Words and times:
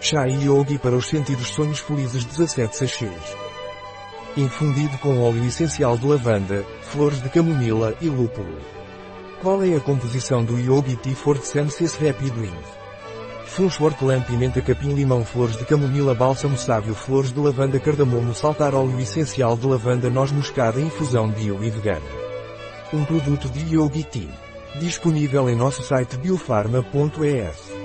Chá 0.00 0.28
e 0.28 0.44
Yogi 0.44 0.78
para 0.78 0.94
os 0.94 1.08
sentidos 1.08 1.48
sonhos 1.48 1.80
felizes 1.80 2.24
17 2.24 2.76
sachês. 2.76 3.36
Infundido 4.36 4.96
com 4.98 5.20
óleo 5.22 5.44
essencial 5.44 5.96
de 5.96 6.06
lavanda, 6.06 6.64
flores 6.82 7.22
de 7.22 7.28
camomila 7.30 7.94
e 8.00 8.08
lúpulo. 8.08 8.58
Qual 9.40 9.64
é 9.64 9.74
a 9.74 9.80
composição 9.80 10.44
do 10.44 10.58
Yogi 10.58 10.96
Tea 10.96 11.16
for 11.16 11.38
Senses 11.38 11.94
Rapid 11.94 12.34
Wind? 12.34 12.64
Funchwort 13.46 14.04
Lamp 14.04 14.26
Pimenta 14.26 14.60
Capim 14.60 14.92
Limão 14.92 15.24
Flores 15.24 15.56
de 15.56 15.64
Camomila 15.64 16.14
Bálsamo 16.14 16.58
sábio 16.58 16.94
Flores 16.94 17.32
de 17.32 17.40
Lavanda 17.40 17.80
Cardamomo 17.80 18.34
Saltar 18.34 18.74
Óleo 18.74 19.00
Essencial 19.00 19.56
de 19.56 19.66
Lavanda 19.66 20.10
Noz 20.10 20.30
Moscada 20.30 20.80
Infusão 20.80 21.30
Bio 21.30 21.64
e 21.64 21.70
Vegana. 21.70 22.04
Um 22.92 23.02
produto 23.04 23.48
de 23.48 23.74
Yogi 23.74 24.04
Tea. 24.04 24.28
Disponível 24.78 25.48
em 25.48 25.56
nosso 25.56 25.82
site 25.82 26.18
biofarma.es. 26.18 27.75